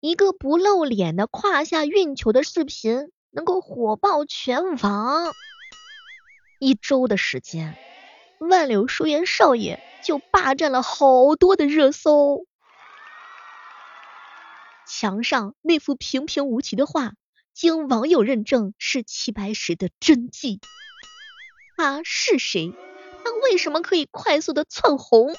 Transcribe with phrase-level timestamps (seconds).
[0.00, 5.30] 一个不露脸的胯下运球的视频能够火爆全网，
[6.58, 7.76] 一周的时间，
[8.38, 12.46] 万柳书院少爷就霸占了好多的热搜。
[14.86, 17.12] 墙上那幅平平无奇的画，
[17.52, 20.60] 经网友认证是齐白石的真迹。
[21.76, 22.72] 他是谁？
[23.22, 25.36] 他为什么可以快速的窜红？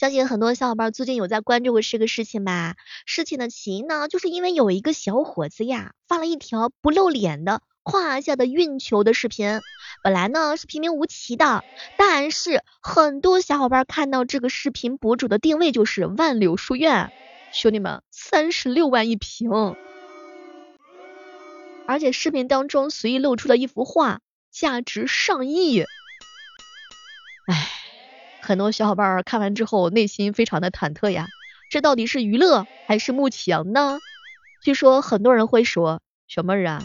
[0.00, 2.76] 相信很多小伙伴最近有在关注过这个事情吧？
[3.04, 9.60] 事情的起因呢，就是因为有一个小伙子呀，发了一条不露脸的胯下的运球的视频。
[10.02, 11.62] 本来呢是平平无奇的，
[11.98, 17.12] 但是很多小伙伴看到这个视频博主的定位就是万柳书院，
[17.52, 19.76] 兄弟们，三十六万一平，
[21.86, 25.84] 而且视频当中随意露出了一幅画，价值上亿。
[27.46, 27.79] 唉。
[28.50, 31.28] 很多小伙伴看完之后，内心非常的忐忑呀，
[31.70, 34.00] 这到底是娱乐还是慕强呢？
[34.60, 36.82] 据说很多人会说，小妹儿啊，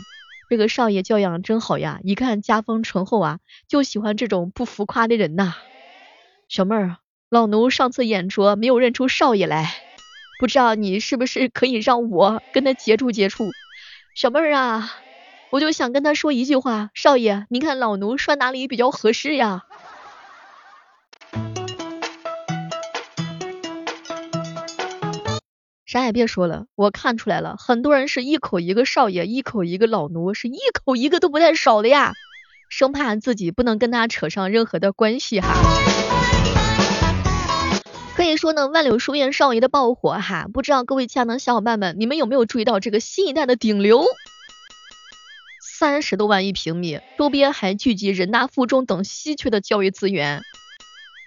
[0.48, 5.56] 这个少爷教养真好呀，一看家风醇厚啊，就喜欢这种不浮夸的人呐。
[6.50, 6.98] 小妹儿，
[7.32, 9.74] 老奴上次眼拙没有认出少爷来，
[10.40, 13.50] 不知道你是不是可以让我跟他接触接触？
[14.14, 14.94] 小妹儿啊，
[15.50, 19.64] 我就想跟他说一句话，少爷，您看老奴拴哪里比较合适呀？
[25.96, 32.12] 啥也别说了，我看出来了，很多人是一口一个少爷，一口一个老奴，是一口一个都不带少的呀，
[32.68, 35.54] 生怕自己不能跟他扯上任何的关系哈。
[38.14, 44.04] 可以说呢，万柳书院少爷的爆火哈，不知道各位亲爱的小伙伴们，你们有没有注意到这个新一代的顶流，
[45.62, 50.42] 三十多万一平米，周边还聚集人大附中等稀缺的教育资源。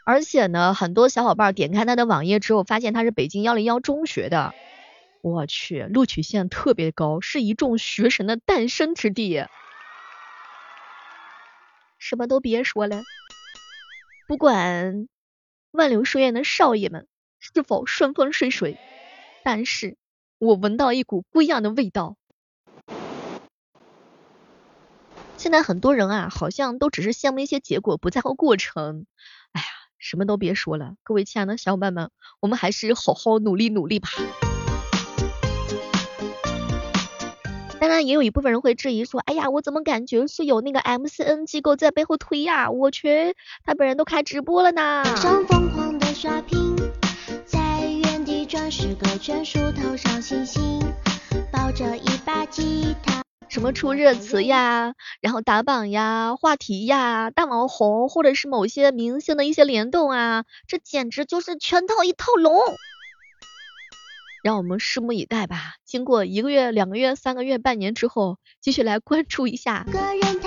[0.08, 4.54] 而且呢，很多小伙伴点开他的网页之后，发现他是北京幺零幺中学的。
[5.20, 9.44] 我去，录取线特别高，是一众学神的诞生之地。
[11.98, 13.02] 什么都别说了，
[14.26, 15.08] 不管
[15.72, 17.06] 万流书院的少爷们
[17.38, 18.78] 是否顺风顺水，
[19.44, 19.98] 但是
[20.38, 22.16] 我闻到一股不一样的味道。
[25.36, 29.04] 现在很多人啊，好像都只是羡慕一些结果，不在乎过程。
[29.52, 29.66] 哎呀。
[29.98, 32.10] 什么都别说了，各位亲爱的小伙伴们，
[32.40, 34.08] 我们还是好好努力努力吧。
[37.80, 42.70] 当然，也有一部分人会质疑说，哎呀，我怎么感觉是有那个 MCN 机构在背后推呀？
[42.70, 45.04] 我去，他本人都开直播了呢。
[45.46, 46.76] 疯狂的刷屏，
[47.46, 50.80] 在原地转十个圈，数头上星星，
[51.52, 52.97] 抱着一把吉他。
[53.48, 62.60] 什么出热词呀，然后打榜呀，话题呀，大网红或者是某些明星的一些联动啊，这简直就是全套一套龙。
[64.44, 65.74] 让我们拭目以待吧。
[65.84, 69.84] 经过一个月、两个月、三个月、半年之后，继续来关注一下。
[69.90, 70.40] 个人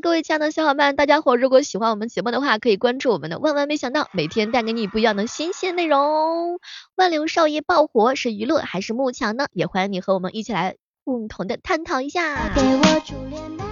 [0.00, 6.58] 各位亲爱的小伙伴，大家伙如果喜欢我们节目的话，可以关注我们的万万没想到，每天带给你不一样的新鲜内容。
[6.96, 9.46] 万流少爷爆火是娱乐还是幕墙呢？
[9.52, 12.52] 也欢迎你和我们一起来共同的探讨一下。
[12.54, 13.64] 给我初恋的